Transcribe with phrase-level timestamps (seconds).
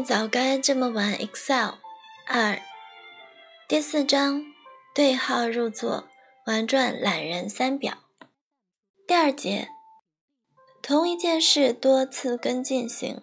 [0.00, 1.74] 早该这么玩 Excel。
[2.26, 2.60] 二，
[3.68, 4.44] 第四章，
[4.94, 6.08] 对号入座，
[6.46, 7.98] 玩转懒人三表。
[9.06, 9.68] 第二节，
[10.82, 13.22] 同一件事多次跟进型。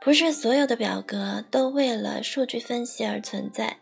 [0.00, 3.80] 不是所有的表格都为了数据分析而存在，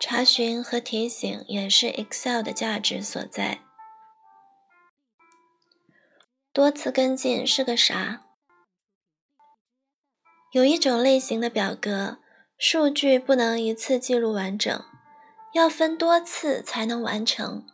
[0.00, 3.60] 查询和提醒也是 Excel 的价值所在。
[6.58, 8.24] 多次跟进是个啥？
[10.50, 12.18] 有一种类型的表格，
[12.58, 14.82] 数据不能一次记录完整，
[15.54, 17.64] 要分多次才能完成。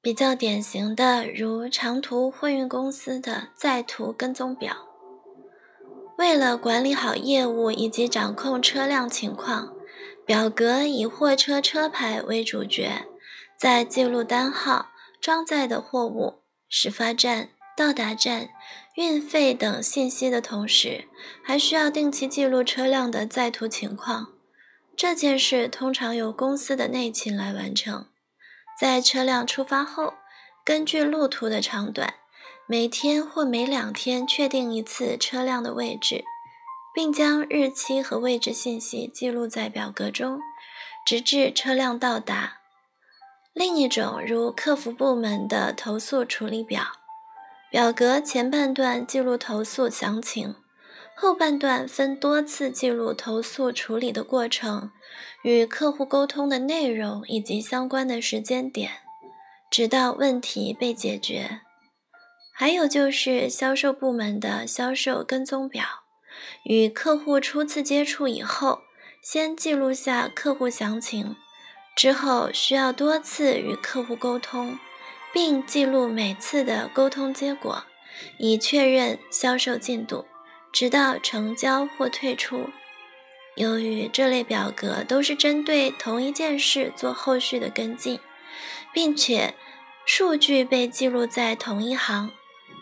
[0.00, 4.88] 比较典型的，如长途货运公司的在途跟踪表。
[6.16, 9.74] 为了管理好业务以及掌控车辆情况，
[10.24, 13.04] 表格以货车车牌为主角，
[13.58, 14.92] 在记录单号。
[15.24, 18.50] 装载的货物、始发站、到达站、
[18.94, 21.08] 运费等信息的同时，
[21.42, 24.34] 还需要定期记录车辆的在途情况。
[24.94, 28.08] 这件事通常由公司的内勤来完成。
[28.78, 30.12] 在车辆出发后，
[30.62, 32.12] 根据路途的长短，
[32.66, 36.22] 每天或每两天确定一次车辆的位置，
[36.94, 40.38] 并将日期和位置信息记录在表格中，
[41.06, 42.58] 直至车辆到达。
[43.54, 46.82] 另一种，如客服部门的投诉处理表，
[47.70, 50.56] 表格前半段记录投诉详情，
[51.14, 54.90] 后半段分多次记录投诉处理的过程、
[55.44, 58.90] 与客户沟通的内容以及相关的时间点，
[59.70, 61.60] 直到问题被解决。
[62.52, 65.84] 还有就是销售部门的销售跟踪表，
[66.64, 68.80] 与客户初次接触以后，
[69.22, 71.36] 先记录下客户详情。
[71.94, 74.78] 之后需要多次与客户沟通，
[75.32, 77.84] 并记录每次的沟通结果，
[78.38, 80.26] 以确认销售进度，
[80.72, 82.70] 直到成交或退出。
[83.56, 88.18] 由于这类表格都是针对同一件事做后续的跟进，
[88.92, 89.54] 并且
[90.04, 92.32] 数据被记录在同一行，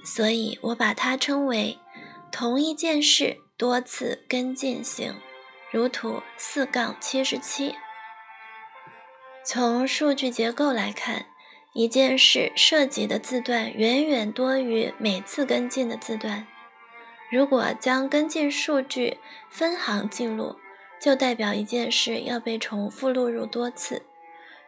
[0.02, 1.78] 所以我把它称为
[2.32, 5.14] “同一件事多次跟进型”，
[5.70, 7.74] 如图四杠七十七。
[9.44, 11.26] 从数据结构来看，
[11.72, 16.46] 一件事涉及的字段远远多于每次跟进的字段。
[17.30, 19.18] 如果将跟进数据
[19.50, 20.56] 分行记录，
[21.00, 24.02] 就代表一件事要被重复录入多次。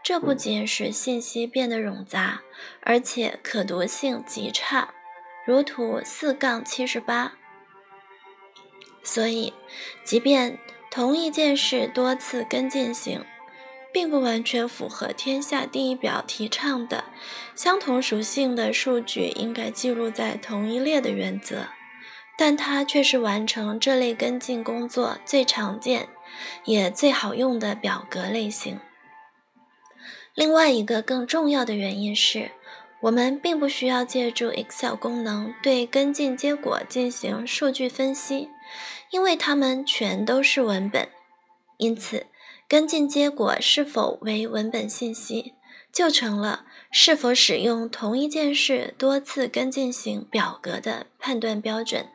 [0.03, 2.43] 这不仅使信息变得冗杂，
[2.83, 4.93] 而且可读性极差，
[5.47, 7.35] 如图四杠七十八。
[9.05, 9.55] 所以，
[10.03, 10.59] 即便
[10.91, 13.25] 同一件事多次跟进型。
[13.95, 17.05] 并不完全符合天下第一表提倡的
[17.55, 21.69] 相同属性的数据应该记录在同一列的原则，
[22.37, 26.09] 但它却是完成这类跟进工作最常见
[26.65, 28.81] 也最好用的表格类型。
[30.35, 32.51] 另外一个更重要的原因是，
[33.03, 38.49] 我们并不需要借助 Excel 功能对跟进结果进行数据分析，
[39.13, 41.09] 因为它们全都是文本，
[41.77, 42.27] 因此。
[42.67, 45.55] 跟进结果是否为文本信息，
[45.93, 52.09] 就成了是否使用同一件事多次跟进型表格的判断标准。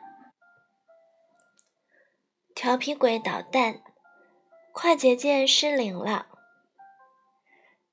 [2.54, 3.80] 调皮鬼捣蛋，
[4.72, 6.26] 快捷键失灵了。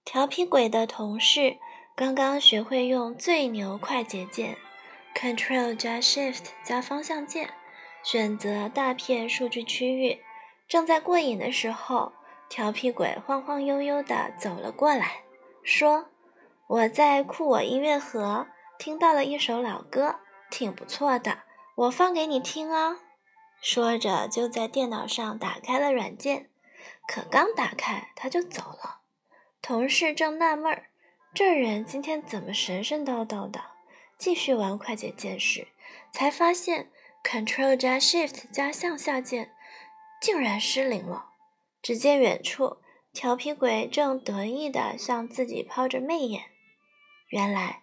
[0.04, 1.58] 调皮鬼的同事
[1.96, 4.58] 刚刚学会用最牛快捷键
[5.16, 7.54] ，Ctrl 加 Shift 加方向键，
[8.04, 10.22] 选择大片数据区域，
[10.68, 12.14] 正在过瘾的时候。
[12.50, 15.24] 调皮鬼晃晃悠悠地走了过来，
[15.64, 16.10] 说
[16.68, 18.48] ：“我在酷我音乐盒
[18.80, 20.20] 听到了一首老歌，
[20.50, 21.44] 挺不错的，
[21.76, 23.00] 我放给你听啊。”
[23.62, 26.50] 说着就在电脑上打开了软件，
[27.08, 29.02] 可刚打开他就走了。
[29.62, 30.90] 同事正纳闷儿，
[31.34, 33.62] 这人今天怎么神神叨叨的？
[34.18, 35.68] 继续玩快捷键时，
[36.12, 36.92] 才发现
[37.24, 39.54] Ctrl 加 Shift 加向下键
[40.22, 41.32] 竟然失灵了。
[41.82, 42.78] 只见远处，
[43.14, 46.44] 调皮鬼正得意地向自己抛着媚眼。
[47.30, 47.82] 原来，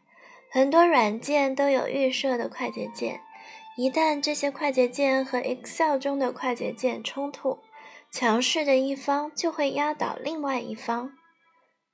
[0.51, 3.21] 很多软件都有预设的快捷键，
[3.77, 7.59] 一旦这些快捷键和 Excel 中的快捷键冲突，
[8.13, 11.13] 强势的一方就会压倒另外一方。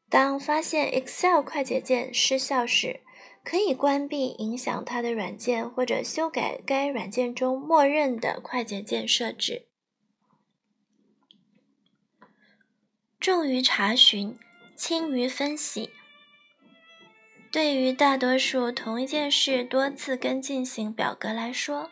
[0.08, 3.00] 当发现 Excel 快捷键失效时，
[3.42, 9.69] 可以关闭影响它的软件，或者修改该软件中默认的快捷键设置。
[13.20, 14.34] 重于查询，
[14.74, 15.90] 轻于分析。
[17.50, 21.90] 对于大多数同一件事多次跟进型表格来说，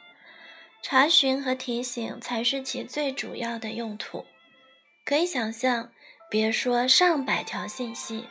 [0.83, 4.25] 查询和提醒才是其最主要的用途。
[5.05, 5.93] 可以想象，
[6.31, 8.25] 别说上百条信息，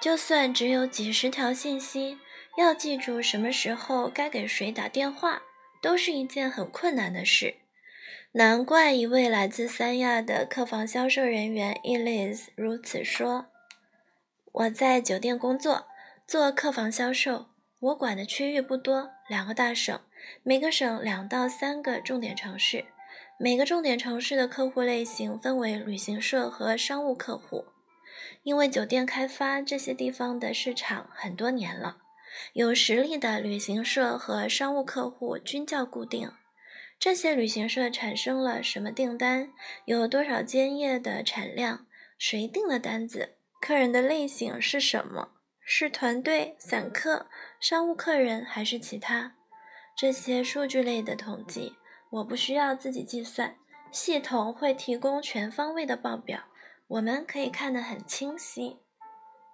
[0.00, 2.18] 就算只有几十条信息，
[2.56, 5.42] 要记住什么时候该给谁打电话，
[5.82, 7.56] 都是一件很困难的事。
[8.32, 13.46] 难怪一位来自三亚的客房销售人员 Elise 如此说
[14.52, 15.86] ：“我在酒店工作，
[16.26, 17.46] 做客房销售。
[17.80, 20.00] 我管的区域不多，两个大省，
[20.42, 22.86] 每个省两到三个重点城市。
[23.38, 27.66] 每个重点城市的客户类型分为旅行社和商务客户。
[28.42, 31.98] 因为酒店开发这些地方的市场很多年了，
[32.52, 36.32] 有实力的旅行社和商务客户均较固定。”
[36.98, 39.52] 这些旅行社产生了什么订单？
[39.84, 41.86] 有多少间业的产量？
[42.18, 43.36] 谁订的单子？
[43.60, 45.32] 客人的类型是什么？
[45.60, 47.26] 是团队、散客、
[47.60, 49.34] 商务客人还是其他？
[49.96, 51.76] 这些数据类的统计，
[52.10, 53.56] 我不需要自己计算，
[53.90, 56.40] 系统会提供全方位的报表，
[56.88, 58.78] 我们可以看得很清晰。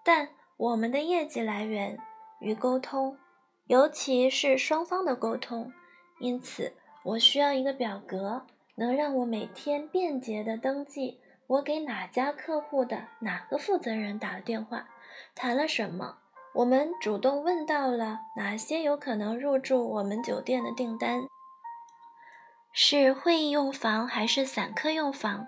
[0.04, 1.98] 但我们的业绩来源
[2.40, 3.18] 于沟通，
[3.66, 5.72] 尤其是双方的沟通，
[6.20, 6.74] 因此。
[7.02, 14.88] 我需要一个表格，能让我每天便捷的登记我给哪家客户的哪个负责人打了电话，
[15.34, 16.18] 谈了什么。
[16.52, 21.22] 我们主动问到了哪些有可能入住我们酒店的订单，
[22.72, 25.46] 是会议用房还是散客用房？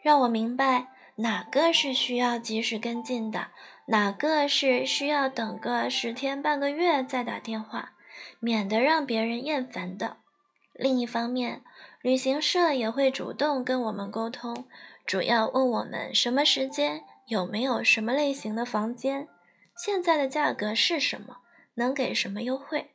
[0.00, 3.48] 让我明白哪个是需要及时跟进的，
[3.86, 7.92] 哪个是需要等个十天半个月再打电话，
[8.40, 10.16] 免得让别人厌烦的。
[10.82, 11.62] 另一方面，
[12.00, 14.66] 旅行社也会主动跟我们沟通，
[15.06, 19.28] 主要问我们什么时间有没有什么类型的房间，
[19.76, 21.36] 现在的价格是什么，
[21.74, 22.90] 能给什么优惠。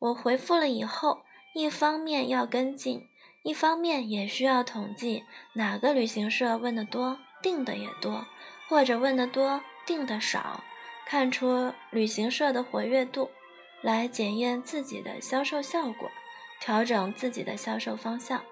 [0.00, 1.20] 我回复了以后，
[1.54, 3.06] 一方面要跟进，
[3.44, 8.26] 一方面也需要统计哪个旅行社问的多，订的也多，
[8.68, 10.64] 或者问的多，订的少，
[11.06, 13.30] 看出旅行社的活跃度，
[13.80, 16.10] 来检验自己的销售效果。
[16.60, 18.42] 调整自己的销售方向。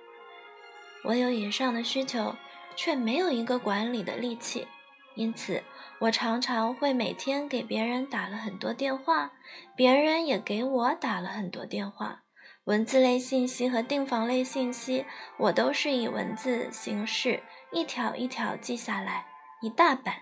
[1.05, 2.35] 我有以上的需求，
[2.75, 4.67] 却没有一个管理的力气，
[5.15, 5.63] 因此
[6.01, 9.33] 我常常会每天给别人打了很多电话，
[9.77, 12.23] 别人也给我打了很多电话。
[12.65, 15.07] 文字类信息和订房类信息，
[15.37, 19.27] 我都是以文字形式一条一条记下来，
[19.63, 20.17] 一大版。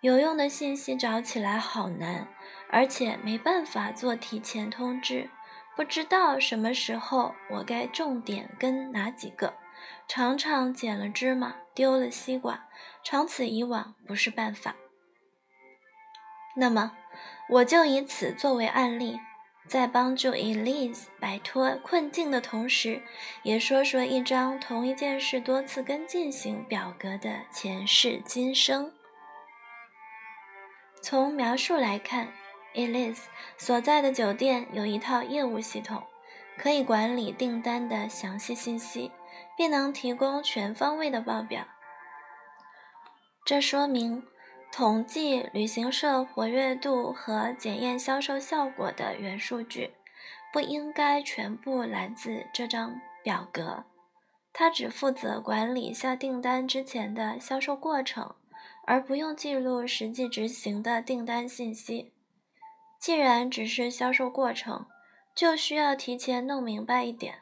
[0.00, 2.28] 有用的信息找起来好难，
[2.70, 5.28] 而且没办法做提前通知。
[5.76, 9.54] 不知道什么时候我该重点跟哪几个，
[10.06, 12.68] 常常捡了芝麻丢了西瓜，
[13.02, 14.76] 长此以往不是办法。
[16.56, 16.92] 那么，
[17.50, 19.18] 我就以此作为案例，
[19.66, 23.02] 在帮助 Elise 摆脱困境的同时，
[23.42, 28.92] 也说说一张同一件事多次跟进型表格的前世今生。
[31.02, 32.32] 从描述来看。
[32.74, 33.24] Elise
[33.56, 36.02] 所在的酒店有一套业务系统，
[36.58, 39.12] 可以管理订单的详细信息，
[39.56, 41.64] 并能提供全方位的报表。
[43.44, 44.24] 这说明，
[44.72, 49.94] 统计旅行社活跃度和检验销售效果的原数据，
[50.52, 53.84] 不应该全部来自这张表格。
[54.52, 58.34] 它只负责管理下订单之前的销售过程，
[58.86, 62.13] 而不用记录实际执行的订单信息。
[63.04, 64.86] 既然只是销售过程，
[65.34, 67.40] 就需要提前弄明白一点。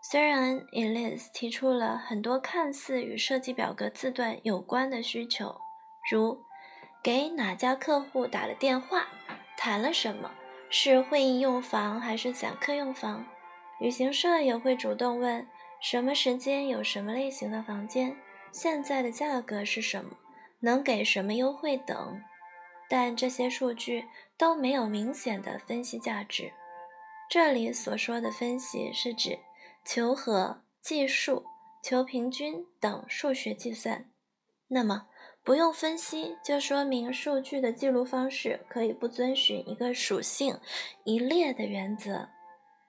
[0.00, 5.56] 虽然 Elise 提出了很多看似与设计表格字段有关的需求，
[6.10, 6.42] 如
[7.02, 9.08] 给哪家客户打了电话，
[9.58, 10.30] 谈了什么，
[10.70, 13.26] 是会议用房还是散客用房，
[13.78, 15.46] 旅行社也会主动问
[15.82, 18.16] 什么时间有什么类型的房间，
[18.52, 20.12] 现在的价格是什么，
[20.60, 22.22] 能给什么优惠等。
[22.86, 24.04] 但这些数据
[24.36, 26.52] 都没有明显的分析价值。
[27.30, 29.38] 这里所说的分析是指
[29.84, 31.44] 求和、计数、
[31.82, 34.10] 求平均等数学计算。
[34.68, 35.06] 那么，
[35.42, 40.58] 不用分析就说明数据的记录方式可以不遵循一个属性
[41.04, 42.28] 一列的原则。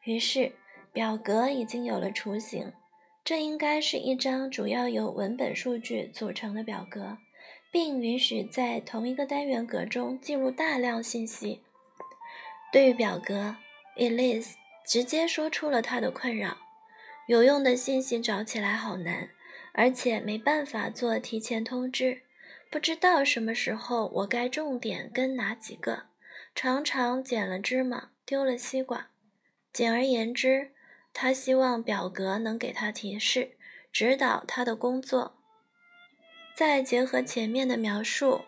[0.04, 0.54] 于是，
[0.94, 2.72] 表格已经有了雏形。
[3.24, 7.18] 这应该是一张主要由文本数据组成的表格。
[7.72, 11.62] 并允许在同一个单元格中记录大量信息。
[12.72, 13.56] 对于表格
[13.98, 14.54] ，Elise
[14.86, 16.58] 直接说出了他的困扰：
[17.28, 19.30] 有用的信息找起来好难，
[19.74, 22.24] 而且没办法做提前通知，
[22.70, 26.04] 不知道什么时候我该重点跟哪几个，
[26.54, 29.10] 常常捡了芝麻丢了西瓜。
[29.72, 30.72] 简而言之，
[31.14, 33.58] 他希望表格能给他提示，
[33.92, 35.38] 指导他的工作。
[36.58, 38.46] 再结合前面的描述，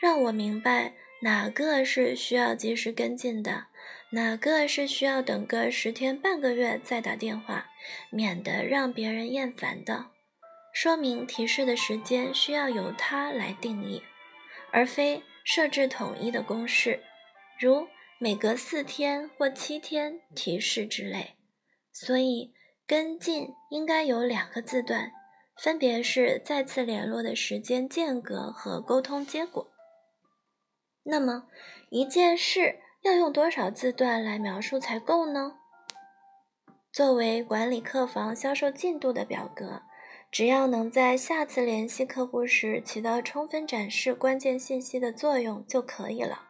[0.00, 3.66] 让我明白哪个是需要及时跟进的，
[4.10, 7.66] 哪个是需要等个十天半个月再打电话，
[8.10, 10.06] 免得让别人厌烦的。
[10.72, 14.02] 说明提示的时间需要由他来定义，
[14.70, 17.00] 而非设置统一的公式，
[17.58, 17.88] 如
[18.18, 21.34] 每隔四天或七天提示之类。
[21.92, 22.52] 所以
[22.86, 25.10] 跟进应该有两个字段，
[25.58, 29.68] 分别是再次联络的时间间隔和沟通结果。
[31.02, 31.48] 那么
[31.90, 35.58] 一件事要用多少字段来描述才够呢？
[36.92, 39.82] 作为管理客房销售进度的表格。
[40.30, 46.42] 只要能在下次联系客户时起到充分展示关键信息的作用就可以了。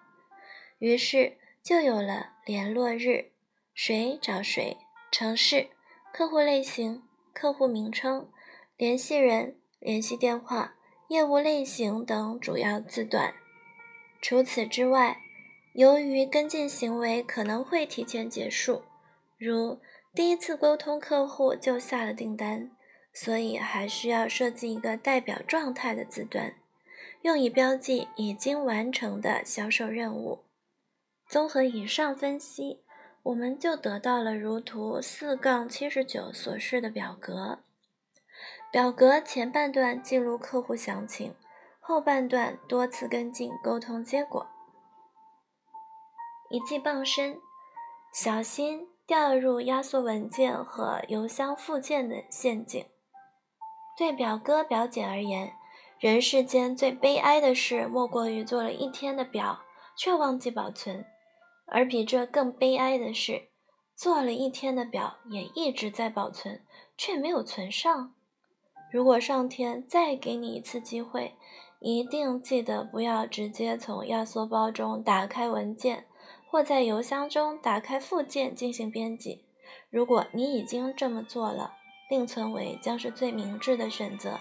[0.79, 3.31] 于是就有了联络日、
[3.73, 4.77] 谁找谁、
[5.13, 5.69] 城市、
[6.13, 8.29] 客户类型、客户名称、
[8.79, 10.77] 联系人、联系电话、
[11.09, 13.35] 业务类型等主要字段。
[14.23, 15.21] 除此之外，
[15.75, 18.85] 由于跟进行为可能会提前结束，
[19.37, 19.81] 如
[20.15, 22.71] 第一次沟通客户就下了订单。
[23.11, 26.55] 所以还需要设计一个代表状态的字段，
[27.23, 30.45] 用以标记已经完成的销售任务。
[31.27, 32.85] 综合以上分析，
[33.25, 37.59] 我们就得到了如图四杠七十九所示的表格。
[38.71, 41.35] 表格前半段记录客户详情，
[41.81, 44.47] 后半段多次跟进沟通结果。
[46.51, 47.41] 一记傍身，
[48.13, 52.85] 小心掉入压缩文件和邮箱附件的陷阱。
[53.97, 55.55] 对表哥表姐而言，
[55.99, 59.63] 人世间最悲哀的事，莫过于做了一天的表，
[59.97, 61.05] 却忘记保存；
[61.67, 63.49] 而比这更悲哀的是，
[63.97, 66.67] 做了一天的表，也一直在保存，
[66.99, 68.15] 却没有存上。
[68.91, 71.35] 如果上天再给你一次机会，
[71.81, 76.07] 一定记得不要直接从压缩包中打开文件，
[76.49, 79.45] 或在邮箱中打开附件进行编辑。
[79.91, 81.75] 如果你已经这么做了，
[82.09, 84.41] 另存为将是最明智的选择。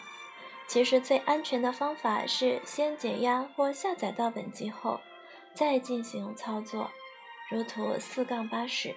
[0.68, 5.00] 其实最安全的方法是先解压或下载到本机后，
[5.54, 6.90] 再进行操作。
[7.50, 8.94] 如图四杠八十，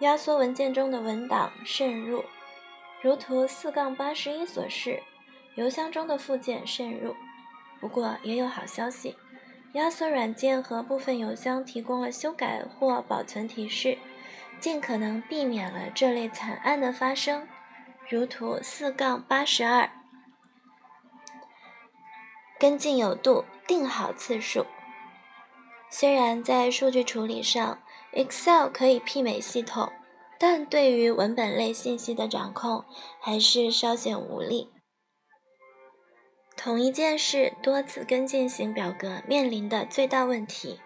[0.00, 2.20] 压缩文件中的文档渗入；
[3.02, 5.02] 如图四杠八十一所示，
[5.54, 7.16] 邮箱中的附件渗入。
[7.80, 9.16] 不过也有好消息，
[9.72, 13.96] 压缩软件和部分邮箱提供了修改或保存提示，
[14.58, 17.48] 尽可能避免了这类惨案的发生。
[18.10, 19.88] 如图四杠八十二，
[22.58, 24.66] 跟进有度，定好次数。
[25.88, 27.80] 虽然在数据处理上
[28.12, 29.90] ，Excel 可以媲美系统，
[30.42, 32.86] 但对于文本类信息的掌控
[33.20, 34.70] 还是稍显无力。
[36.56, 40.80] 同一件事多次跟进型表格面临的最大问题，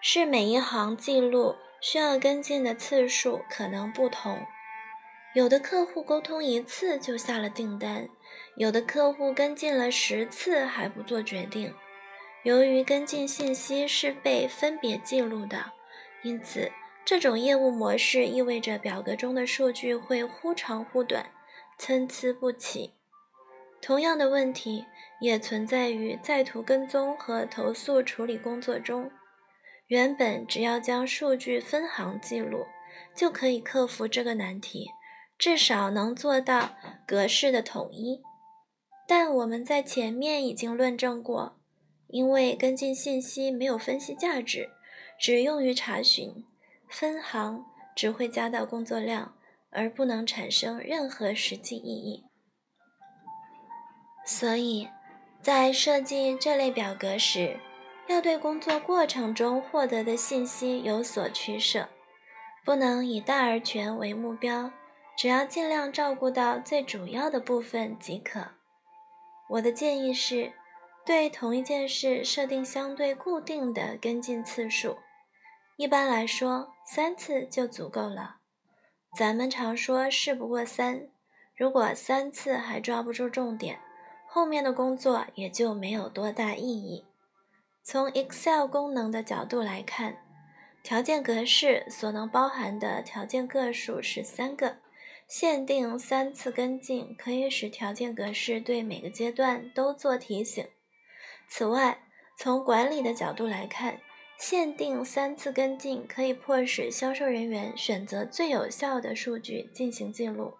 [0.00, 4.46] 是每一行记录需要跟进的次数可能不同。
[5.34, 8.08] 有的客户沟通一次就下了订单，
[8.56, 11.74] 有的客户跟进了十次还不做决定。
[12.42, 15.72] 由于跟进信息是被分别记录的，
[16.22, 16.70] 因此
[17.04, 21.30] 这种业务模式意味着表格中的数据会忽长忽短，
[21.78, 22.94] 参差不齐。
[23.82, 24.86] 同样的问题
[25.20, 29.10] 也存在于在途跟踪和投诉处理工作中。
[29.88, 32.64] 原本只要将数据分行记录，
[33.14, 34.88] 就可以克服这个难题。
[35.36, 38.22] 至少能做到格式的统一，
[39.06, 41.60] 但我们在前面已经论证过，
[42.06, 44.70] 因为跟进信息没有分析价值，
[45.18, 46.44] 只用于查询，
[46.88, 47.64] 分行
[47.94, 49.34] 只会加大工作量，
[49.70, 52.24] 而不能产生任何实际意义。
[54.26, 54.88] 所以，
[55.42, 57.58] 在设计这类表格时，
[58.06, 61.88] 要对工作过程中获得的信息有所取舍，
[62.64, 64.70] 不能以大而全为目标。
[65.16, 68.48] 只要尽量照顾到最主要的部分即可。
[69.50, 70.52] 我的建议是，
[71.06, 74.98] 对同一件事设定相对固定的跟进次数，
[75.76, 78.36] 一般来说三次就足够了。
[79.16, 81.08] 咱们常说事不过三，
[81.56, 83.80] 如果三次还抓不住重点，
[84.28, 87.04] 后面的工作也就没有多大意义。
[87.82, 90.18] 从 Excel 功能的角度来看，
[90.82, 94.78] 条件格式所能包含的条件个数是三个。
[95.26, 100.68] 限定三次跟进，可以使条件格式对每个阶段都做提醒。
[101.48, 102.02] 此外，
[102.36, 104.00] 从管理的角度来看，
[104.38, 110.58] 限定三次跟进可以迫使销售人员选择最有效的数据进行记录，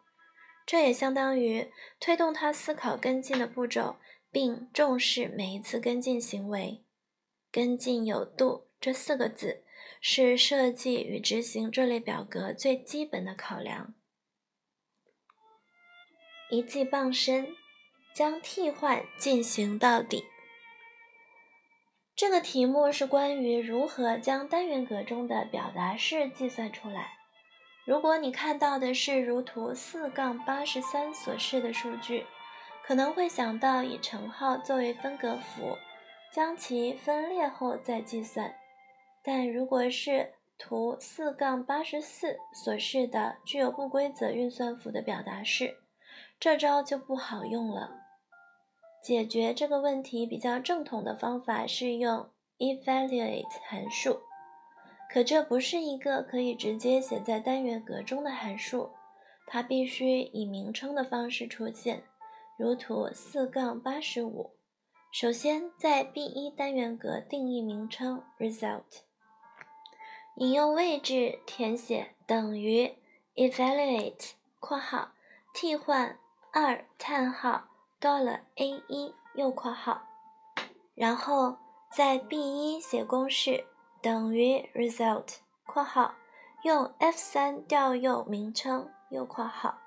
[0.65, 3.97] 这也相当于推动他思考跟进的步骤，
[4.31, 6.83] 并重视每一次跟进行为。
[7.53, 9.65] 跟进有度这四个字
[10.01, 13.95] 是设计与执行这类表格最基本的考量。
[16.51, 17.55] 一技傍身，
[18.15, 20.25] 将替换进行到底。
[22.17, 27.13] 这个题目是关于如何将单元格中的表达式计算出来。
[27.85, 32.25] 如果你看到的是如图四杠八十三所示的数据，
[32.87, 35.77] 可能会想到以乘号作为分隔符。
[36.33, 38.53] 将其分裂后再计算，
[39.23, 45.77] 但如果是图四杠八十四所示的具有不规则运算符的表达式，
[46.41, 48.04] 这招就不好用了。
[49.05, 54.23] 解决这个问题比较正统的方法是用 evaluate 函数，
[55.11, 58.93] 可这不是一个可以直接写在单元格中的函数，
[59.47, 62.03] 它必须以名称的方式出现，
[62.57, 64.53] 如图四杠八十五。
[65.13, 69.03] 首先，在 B 一单元格定义名称 result，
[70.37, 72.95] 引用位置填写等于
[73.35, 75.13] evaluate（ 括号
[75.53, 76.19] 替换
[76.55, 77.69] 二叹号
[78.05, 80.03] 到了 A 一右括号），
[80.95, 81.57] 然后
[81.91, 83.65] 在 B 一写公式
[84.03, 86.15] 等于 result（ 括号
[86.65, 89.79] 用 F 三调用名称右括号），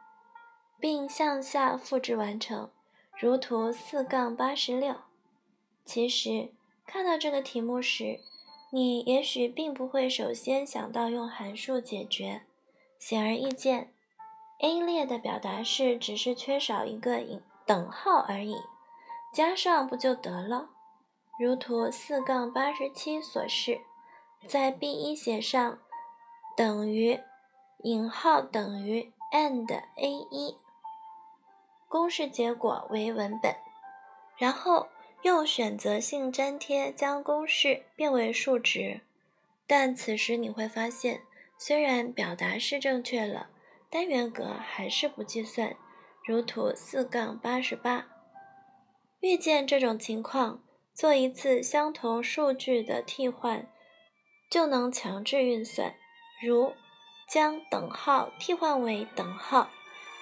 [0.82, 2.72] 并向下复制完成，
[3.20, 4.96] 如图四杠八十六。
[5.86, 6.52] 其实
[6.88, 8.20] 看到这个题目时，
[8.72, 12.42] 你也许并不会首先想到用函数解决。
[12.98, 13.94] 显而易见
[14.62, 18.56] ，A 列的表达式只是缺少一个引等号而已，
[19.34, 20.70] 加上不就得了？
[21.38, 23.82] 如图四杠八十七所示，
[24.48, 25.78] 在 B 一写上
[26.56, 27.20] 等于
[27.84, 30.58] 引号等于 and A 一，
[31.88, 33.56] 公式结果为文本，
[34.38, 34.88] 然后。
[35.24, 39.02] 用选择性粘贴将公式变为数值，
[39.66, 41.24] 但此时你会发现，
[41.58, 43.50] 虽然表达式正确了，
[43.90, 45.76] 单元格还是不计算，
[46.28, 48.06] 如图四杠八十八。
[49.22, 50.62] 遇见这种情况，
[50.94, 53.66] 做一次相同数据的替换，
[54.52, 55.96] 就能强制运算，
[56.44, 56.74] 如
[57.30, 59.70] 将等号替换为等号，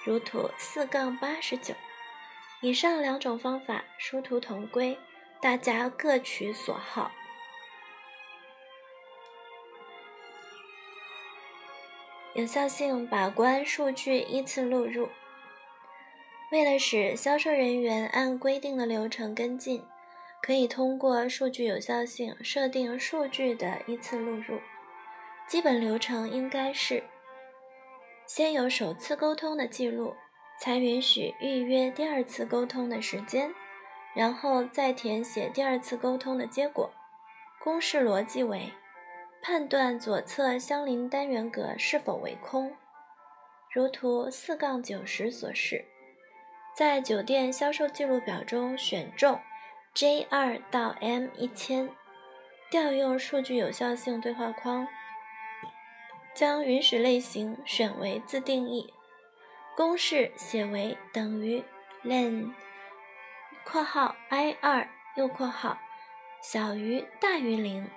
[0.04, 1.74] 如图四杠八十九。
[2.62, 4.96] 以上两种方法殊途同归，
[5.40, 7.10] 大家各取所好。
[12.34, 15.08] 有效性把关数据依次录入。
[16.50, 19.84] 为了使销售人员按规定的流程跟进，
[20.42, 24.60] 可以通过数据有效性设定数据的依次录入。
[25.48, 27.02] 基本流程应该是：
[28.26, 30.14] 先有首次沟通的记录。
[30.58, 33.54] 才允许预约第二次沟通的时间，
[34.14, 36.90] 然后再填写第二次沟通的结果。
[37.62, 38.72] 公式逻辑为：
[39.42, 42.74] 判断左侧相邻单元格是否为空，
[43.70, 45.84] 如图四杠九十所示。
[46.76, 49.40] 在酒店销售记录表中选中
[49.94, 51.88] J 二到 M 一千，
[52.70, 54.86] 调用数据有效性对话框，
[56.34, 58.92] 将允许类型选为自定义。
[59.74, 61.64] 公式写为等于
[62.04, 62.52] len（
[63.64, 64.86] 括号 i 二
[65.16, 65.78] 右括号
[66.42, 67.88] 小于大于零），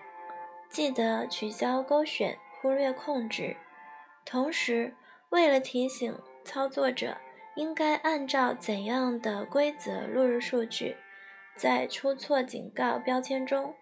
[0.72, 3.58] 记得取消勾选，忽略空值。
[4.24, 4.96] 同时，
[5.28, 7.18] 为了提醒操作者
[7.60, 10.96] 应该按照怎样的规则录入数据，
[11.58, 13.76] 在出错警告标签中，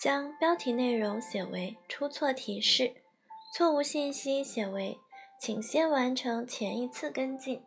[0.00, 2.90] 将标题内容写为出错提示，
[3.54, 4.98] 错误信息写为。
[5.38, 7.62] 请先完成前一次跟进，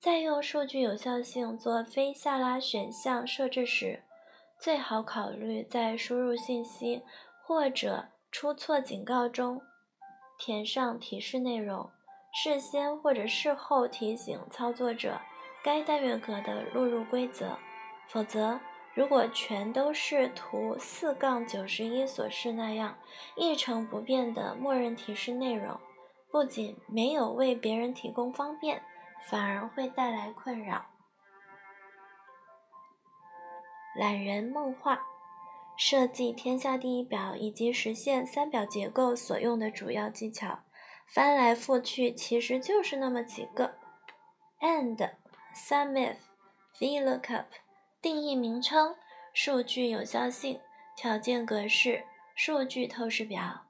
[0.00, 4.04] 在用数据有效性做非下拉选项设置时，
[4.60, 7.02] 最好考虑在输入信息
[7.42, 9.60] 或者出错警告中
[10.38, 11.90] 填上提示内容，
[12.32, 15.20] 事先或者事后提醒操作者
[15.64, 17.58] 该单元格的录入规则。
[18.08, 18.60] 否则，
[18.94, 22.96] 如果全都是图四杠九十一所示那样
[23.36, 25.78] 一成不变的默认提示内容。
[26.30, 28.82] 不仅没有为别人提供方便，
[29.30, 30.84] 反而会带来困扰。
[33.98, 35.00] 懒人梦话：
[35.76, 40.60] 设计天下第一表以及实现三表结构所用的主要技巧，
[41.12, 43.74] 翻来覆去其实就是那么几个
[44.60, 45.10] ：and、
[45.54, 46.16] sumif、
[46.78, 47.46] vlookup、
[48.02, 48.94] 定义名称、
[49.32, 50.60] 数据有效性、
[50.96, 53.64] 条件格式、数据透视表。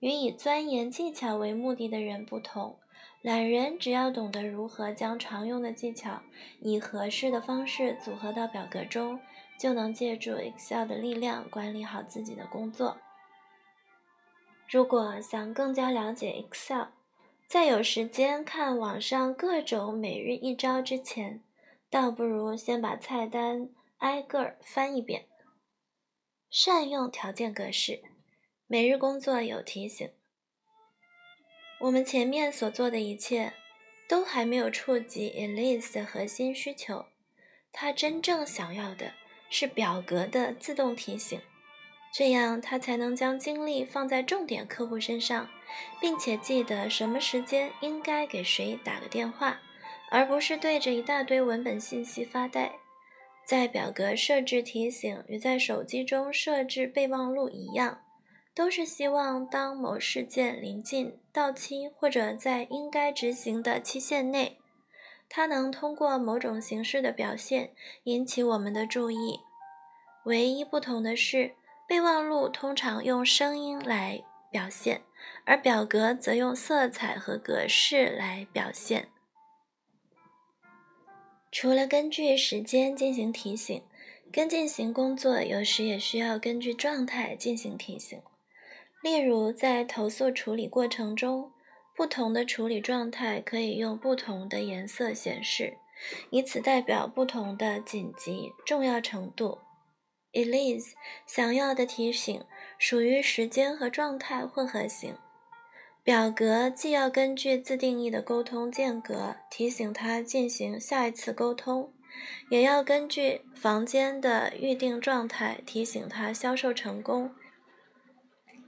[0.00, 2.78] 与以钻研技巧为目的的人不同，
[3.22, 6.20] 懒人只要懂得如何将常用的技巧
[6.60, 9.18] 以合适的方式组合到表格中，
[9.58, 12.98] 就能借助 Excel 的力量管理好自己的工作。
[14.68, 16.88] 如果想更加了解 Excel，
[17.46, 21.42] 在有时间看网上各种每日一招之前，
[21.88, 25.26] 倒不如先把菜单挨个儿翻一遍。
[26.50, 28.02] 善用条件格式。
[28.68, 30.10] 每日工作有提醒，
[31.78, 33.52] 我们前面所做的一切
[34.08, 37.06] 都还没有触及 Elise 的核心需求。
[37.70, 39.12] 他真正想要的
[39.48, 41.40] 是表格的自动提醒，
[42.18, 45.50] 这样他才能将精力放在重点客户身上，
[46.00, 49.60] 并且记得什么时间应该给谁打个电话，
[50.10, 52.72] 而不是对着一大堆文本信息发呆。
[53.44, 58.00] 在表格设置提醒与在手机中设置备忘录一样。
[58.54, 64.56] 都是希望，当某事件临近到期或者在应该执行的期限内，
[65.28, 67.72] 它能通过某种形式的表现
[68.04, 69.40] 引起我们的注意。
[70.24, 71.52] 唯一不同的是，
[71.86, 75.02] 备忘录通常用声音来表现，
[75.44, 79.08] 而表格则用色彩和格式来表现。
[81.52, 83.82] 除了根据时间进行提醒，
[84.32, 88.20] 跟进型工作有时也需要根据状态进行提醒。
[89.02, 91.52] 例如，在投诉处理过程中，
[91.94, 95.78] 不同的处理状态可以用不同的颜色显示，
[96.30, 99.58] 以此代表不同的紧急重要程度。
[100.36, 100.92] Elise
[101.26, 102.44] 想要的提醒
[102.78, 105.16] 属于时间和状态混合型。
[106.04, 111.92] 表格既要根据自定义的沟通间隔提醒他进行下一次沟通，
[112.50, 117.34] 也要根据房间的预定状态提醒他销售成功。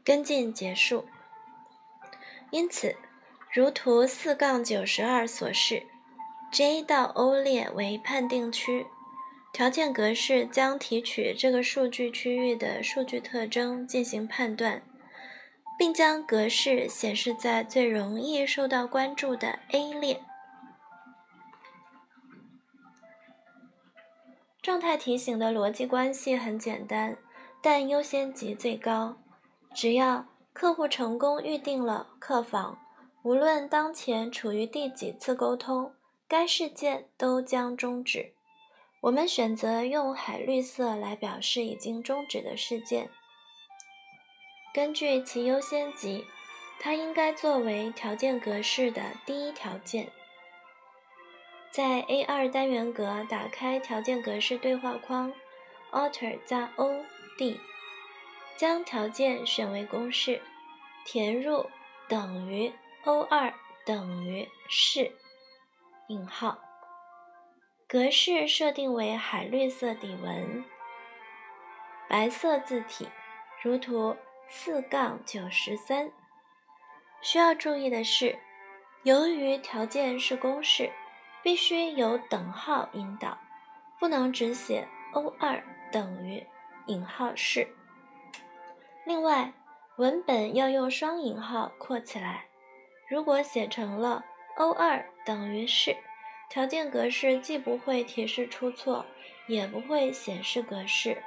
[0.02, 1.04] 跟进结束。
[2.50, 2.96] 因此，
[3.52, 5.82] 如图四杠九十二所示
[6.50, 8.86] ，J 到 O 列为判定区，
[9.52, 14.82] 条件格式将提取这个数据区域的数据特征进行判断，
[15.76, 20.20] 并将格式显示在最容易受到关注的 A 列。
[24.62, 27.16] 状态提醒的逻辑关系很简单，
[27.62, 29.16] 但优先级最高。
[29.74, 32.78] 只要客户成功预定了客房，
[33.22, 35.92] 无论当前处于第几次沟通，
[36.28, 38.34] 该事件都将终止。
[39.00, 43.08] 我们选择用海绿色来表示已经终止的事件。
[44.74, 46.24] 根据其优先级，
[46.80, 50.10] 它应该作为条件格式的第一条件。
[51.70, 55.32] 在 A2 单元格打开条件格式对话框
[55.92, 57.04] ，Alt 加 O
[57.36, 57.60] D。
[58.56, 60.42] 将条件选为公式，
[61.04, 61.70] 填入
[62.08, 62.72] 等于
[63.04, 63.54] O2
[63.86, 65.12] 等于是
[66.08, 66.58] 引号，
[67.90, 70.62] 格式设定为海绿色底纹，
[72.06, 73.08] 白色字体，
[73.62, 74.14] 如图
[74.46, 76.12] 四杠九十三。
[77.22, 78.38] 需要注意的是，
[79.04, 80.92] 由于条件是公式，
[81.42, 83.38] 必须有等号引导，
[83.98, 86.46] 不能只写 O 二等于
[86.88, 87.66] 引号是。
[89.06, 89.50] 另外，
[89.96, 92.44] 文本要用双引号括起来。
[93.08, 94.22] 如果写成了
[94.56, 95.96] O 二等于是，
[96.48, 99.04] 条件格式既不会提示出错，
[99.46, 101.22] 也不会显示格式。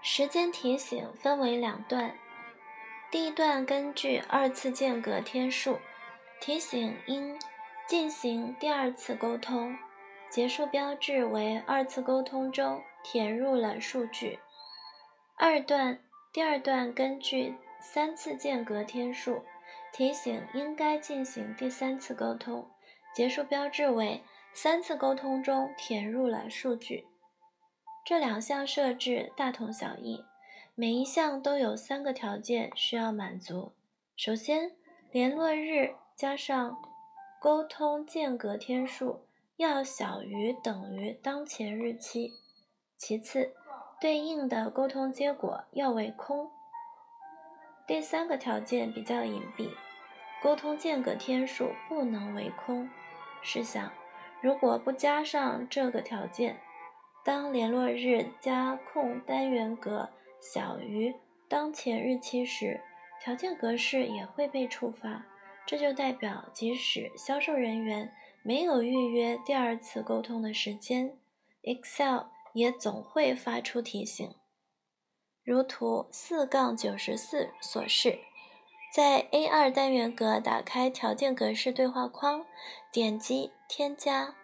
[0.00, 2.16] 时间提醒分为两段，
[3.10, 5.78] 第一段根据二次间隔天数
[6.40, 7.38] 提醒应
[7.86, 9.76] 进行第二次沟通，
[10.30, 14.38] 结束标志为二次沟通中填入了数据。
[15.36, 15.98] 二段，
[16.32, 19.44] 第二段根据三次间隔天数
[19.98, 22.70] 提醒应该进行第三次沟通，
[23.12, 24.22] 结束标志为
[24.54, 27.08] 三次沟通中填入了数据。
[28.06, 30.24] 这两项设置大同小异，
[30.76, 33.72] 每一项都有三个条件需要满足。
[34.14, 34.70] 首先，
[35.10, 36.78] 联络日加上
[37.40, 42.30] 沟通间隔天数要小于等于当前日期。
[42.96, 43.52] 其次，
[44.00, 46.48] 对应的沟通结果要为空。
[47.84, 49.68] 第三个条件比较隐蔽，
[50.42, 52.88] 沟通间隔天数不能为空。
[53.42, 53.92] 试想，
[54.40, 56.60] 如果不加上这个条件，
[57.24, 60.08] 当联络日加空单元格
[60.40, 61.14] 小于
[61.48, 62.80] 当前日期时，
[63.22, 65.26] 条件格式也会被触发。
[65.66, 71.16] 这就代表，即使销售人员没有预约第二次沟通的时间
[71.62, 72.26] ，Excel。
[72.54, 74.34] 也总会发出提醒。
[75.44, 78.18] 如图四杠九十四所示，
[78.90, 82.46] 在 A2 单元格打开条件格式对话框，
[82.90, 84.34] 点击添加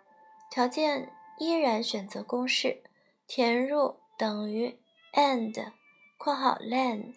[0.51, 2.83] 条件，依然选择公式，
[3.27, 4.79] 填入等于
[5.15, 5.73] and（
[6.19, 7.15] 括号 len）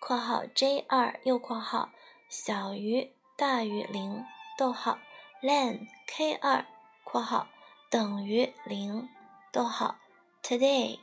[0.00, 1.90] 括号 j2 右括号
[2.28, 4.24] 小于大于零
[4.56, 4.98] 逗号
[5.42, 6.64] len k2
[7.02, 7.48] 括号
[7.90, 9.08] 等于零
[9.52, 9.96] 逗号
[10.42, 11.00] today（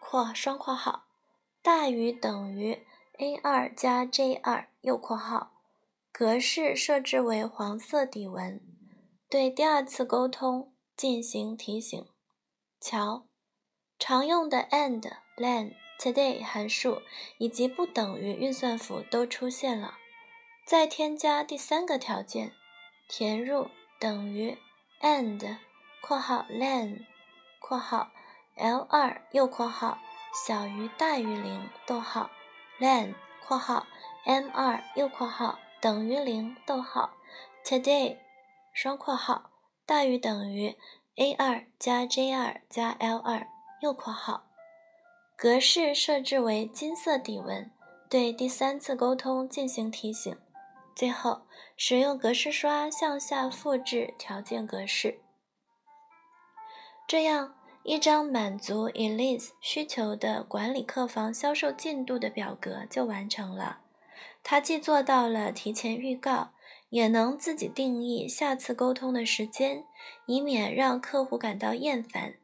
[0.00, 1.04] 括双括号）
[1.62, 2.84] 大于等于
[3.18, 5.52] a2 加 j2 右括号
[6.10, 8.60] 格式设置为黄色底纹，
[9.28, 12.06] 对第二次沟通进行提醒。
[12.80, 13.26] 瞧，
[13.98, 17.02] 常用的 and、len、today 函数
[17.38, 19.94] 以及不等于运算符都出现了。
[20.66, 22.52] 再添加第三个条件，
[23.08, 24.56] 填入等于
[25.00, 25.58] and（
[26.00, 27.04] 括号 len）
[27.60, 28.10] 括号
[28.56, 29.98] l2 右括号
[30.46, 32.30] 小于大于零逗号
[32.84, 33.86] Then（ 括号
[34.26, 37.14] m2 右括号等于零逗号
[37.64, 38.18] today
[38.74, 39.50] 双括号
[39.86, 40.76] 大于等于
[41.16, 43.46] a2 加 j2 加 l2
[43.80, 44.44] 右括号
[45.34, 47.72] 格式设置为金色底纹，
[48.10, 50.38] 对第三次沟通进行提醒。
[50.94, 51.46] 最后，
[51.78, 55.22] 使用格式刷向下复制条件格式，
[57.08, 63.80] 这样一张满足 Elise 需求的管理客房销售进度的表格就完成了。
[64.42, 66.50] 它既做到了提前预告，
[66.88, 69.84] 也能自己定义下次沟通的时间，
[70.26, 72.34] 以免让客户感到厌烦。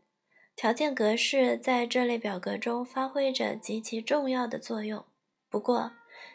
[0.55, 5.05] 条件格式在这类表格中发挥着极其重要的作用。
[5.48, 5.92] 不过，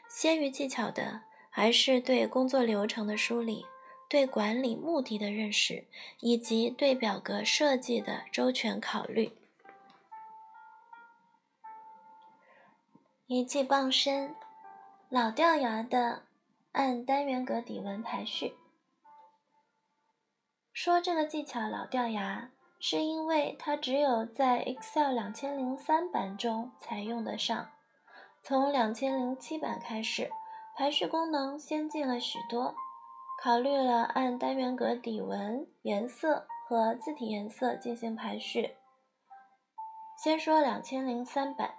[0.09, 1.21] 先于技巧的。
[1.57, 3.65] 还是对工作流程的梳理、
[4.07, 5.85] 对管理目的的认识，
[6.19, 9.37] 以及对表格设计的周全考虑。
[13.27, 14.35] 一技傍身，
[15.09, 16.23] 老掉牙的
[16.73, 18.55] 按单元格底纹排序。
[20.71, 27.71] 说这个技巧老掉牙，是因为它只有在 Excel 两千零三版中才用得上，
[28.43, 30.29] 从两千零七版开始。
[30.77, 32.75] 排序功能先进了许多，
[33.41, 38.71] 考虑了按单元格底纹颜色和字体颜色进行排序。
[40.23, 41.75] 先说两千零三版，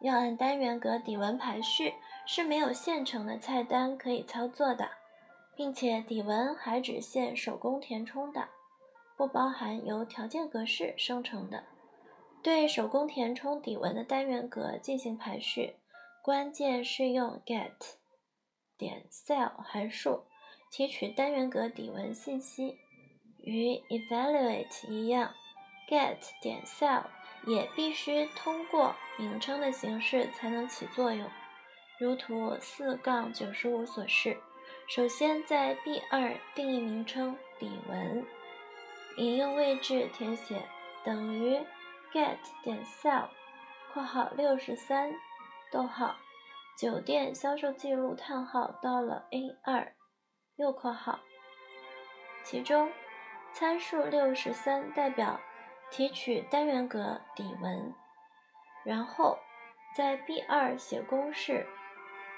[0.00, 1.94] 要按单元格底纹排序
[2.26, 4.90] 是没有现成的菜单可以操作的，
[5.56, 8.48] 并且底纹还只限手工填充的，
[9.16, 11.64] 不包含由条件格式生成的。
[12.42, 15.76] 对手工填充底纹的单元格进行排序，
[16.22, 17.72] 关键是用 get。
[18.76, 20.24] 点 cell 函数
[20.70, 22.78] 提取单元格底纹信息，
[23.38, 25.32] 与 evaluate 一样
[25.88, 27.04] ，get 点 cell
[27.46, 31.30] 也必须通过名称的形式才能起作用。
[31.98, 34.36] 如图四杠九十五所示，
[34.88, 38.26] 首先在 B 二定义名称底纹，
[39.16, 40.62] 引用位置填写
[41.04, 41.56] 等于
[42.12, 43.28] get 点 cell（
[43.92, 45.14] 括号六十三，
[45.72, 46.16] 逗号）。
[46.76, 49.94] 酒店销售记录叹号到了 A 二，
[50.56, 51.20] 右括号，
[52.42, 52.90] 其中
[53.52, 55.38] 参数六十三代表
[55.90, 57.92] 提取单元格底纹，
[58.82, 59.38] 然后
[59.94, 61.66] 在 B 二写公式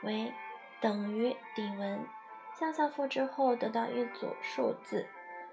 [0.02, 0.32] 为
[0.80, 2.04] 等于底纹，
[2.58, 5.06] 向下复制后得到一组数字，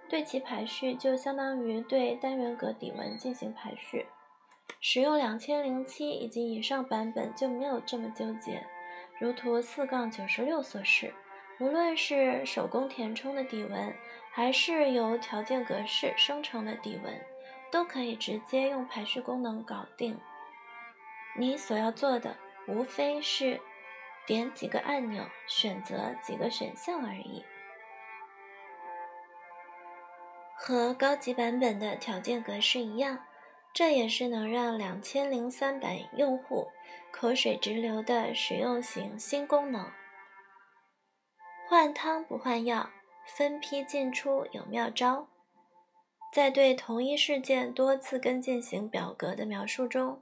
[0.09, 4.07] 对其排序就相当于对单元格底纹进行排序。
[4.81, 8.65] 使用两千零七以及以上版本就没有这么纠结。
[9.19, 11.13] 如图四杠九十六所示，
[11.59, 13.93] 无论是手工填充的底纹，
[14.31, 17.19] 还是由条件格式生成的底纹，
[17.71, 20.19] 都可以直接用排序功能搞定。
[21.37, 22.35] 你所要做的，
[22.67, 23.59] 无非是
[24.25, 27.43] 点几个按钮，选择几个选项而已。
[30.57, 33.19] 和高级版本的条件格式一样。
[33.73, 36.69] 这也是能让两千零三版用户
[37.11, 39.91] 口水直流的实用型新功能。
[41.67, 42.89] 换汤不换药，
[43.25, 45.27] 分批进出有妙招。
[46.31, 50.21] 在对同一事件多次跟进型表格的描述中，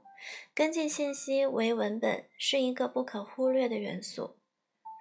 [0.54, 4.36] 跟进信息为文本是一个不可忽略的元素。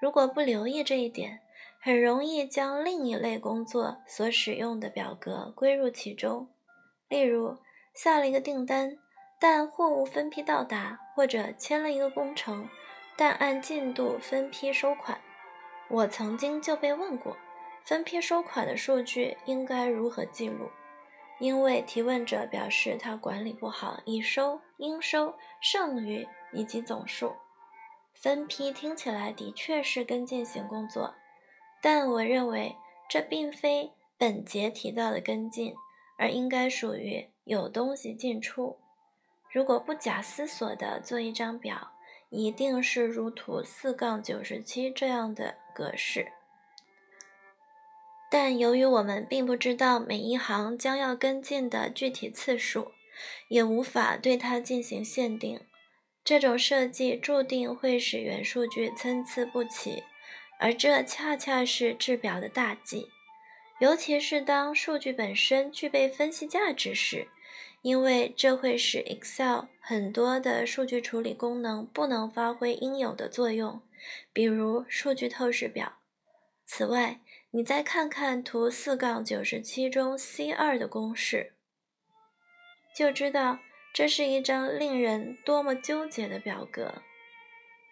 [0.02, 1.40] 如果不留意这一点，
[1.80, 6.50] 很容易将另一类工作所使用的表格归入其中，
[7.08, 7.58] 例如。
[7.94, 8.98] 下了一个订单，
[9.40, 12.68] 但货物分批到达，或者签了一个工程，
[13.16, 15.22] 但按进度分批收款。
[15.89, 17.38] 我曾经就被问过，
[17.84, 20.69] 分批收款的数据应该如何记录？
[21.39, 27.34] 因为提问者表示他管理不好已收、应收、剩余以及总数。
[28.13, 31.13] 分批听起来的确是跟进型工作，
[31.82, 32.76] 但我认为
[33.10, 35.74] 这并非本节提到的跟进，
[36.17, 38.78] 而应该属于有东西进出。
[39.52, 41.91] 如果不假思索地做一张表，
[42.34, 46.32] 一定是如图四杠九十七这样的格式。
[48.32, 52.91] 但由于我们并不知道每一行将要跟进的具体次数，
[53.50, 55.62] 也无法对它进行限定。
[56.24, 60.04] 这种设计注定会使原数据参差不齐，
[60.60, 63.10] 而这恰恰是制表的大忌。
[63.80, 67.28] 尤其是当数据本身具备分析价值时，
[67.84, 73.82] 因为这会使 Excel 很多的数据处理功能不能发挥应有的作用，
[74.32, 76.00] 比如数据透视表。
[76.65, 77.19] 此外，
[77.52, 81.56] 你再看看图四杠九十七中 C 二的公式，
[82.96, 83.60] 就知道
[83.93, 87.02] 这是一张令人多么纠结的表格。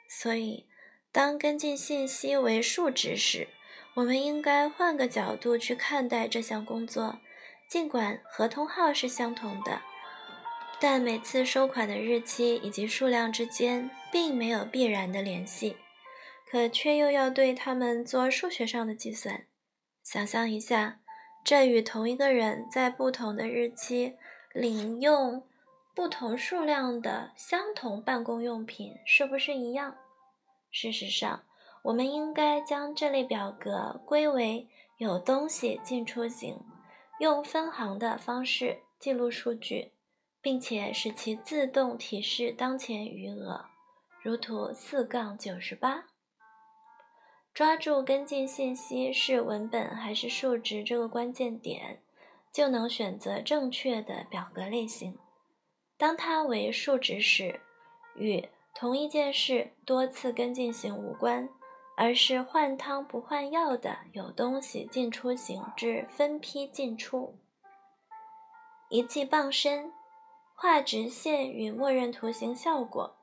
[0.08, 0.68] 所以，
[1.12, 3.50] 当跟进信息为数值时，
[3.96, 7.20] 我们应该换个角度去看待这项工作。
[7.72, 9.82] 尽管合同号是相同的，
[10.78, 15.78] 但每次收款的日期以及数量之间并没有必然的联系，
[16.50, 19.46] 可却又要对他们做数学上的计算。
[20.04, 21.00] 想象一下，
[21.46, 24.18] 这与同一个人在不同的日期
[24.54, 25.42] 领用
[25.96, 29.96] 不同数量的相同办公用品是不是一样？
[30.70, 31.44] 事实上，
[31.84, 36.60] 我们应该将这类表格归为有东西进出型，
[37.22, 39.92] 用分行的方式记录数据，
[40.42, 43.66] 并且使其自动提示当前余额，
[44.24, 46.06] 如图四杠九十八。
[47.54, 52.02] 抓住跟进信息是文本还是数值这个关键点，
[52.52, 55.16] 就能选择正确的表格类型。
[56.00, 57.60] 当它为数值时，
[58.16, 61.48] 与同一件事多次跟进型无关，
[62.02, 67.38] 而是换汤不换药的有东西进出行至分批进出。
[68.90, 69.94] 一记傍身，
[70.56, 73.18] 画直线与默认图形效果，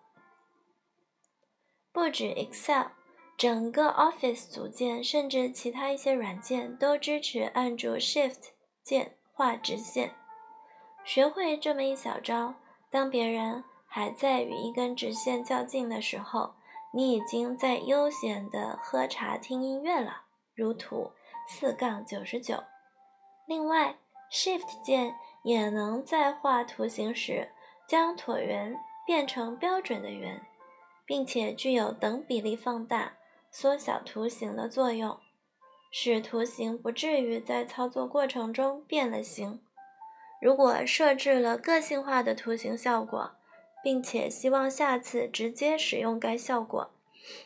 [1.90, 2.90] 不止 Excel。
[3.36, 8.50] 整个 Office 组件，甚至其他一些软件都支持按住 Shift
[8.84, 10.14] 键画直线。
[11.04, 12.54] 学会这么一小招，
[12.90, 16.54] 当别人还在与一根直线较劲的时候，
[16.92, 20.22] 你已经在悠闲地喝茶听音乐了。
[20.54, 21.12] 如图
[21.48, 22.62] 四杠九十九。
[23.46, 23.96] 另外
[24.32, 27.50] ，Shift 键也能在画图形时
[27.86, 28.74] 将椭圆
[29.06, 30.42] 变成标准的圆，
[31.06, 33.14] 并且具有等比例放大。
[33.50, 35.18] 缩小图形的作用，
[35.90, 39.62] 使图形不至于在操作过程中变了形。
[40.42, 43.37] 如果设置了个性化的图形效果，
[43.82, 46.90] 并且希望下次直接使用该效果，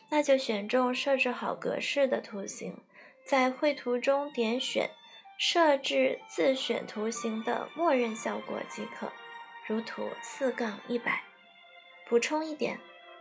[0.09, 2.77] 那就选中设置好格式的图形，
[3.25, 4.89] 在绘图中点选
[5.37, 9.11] 设置自选图形的默认效果即可。
[9.67, 11.23] 如图四杠一百。
[12.09, 12.79] 补充一点，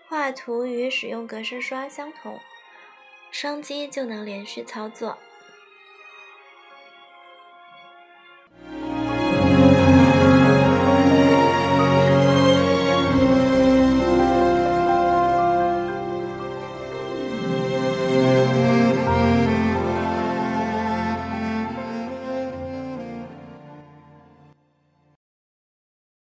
[0.09, 2.39] 画图与使用格式刷相同。
[3.31, 5.17] 双击就能连续操作。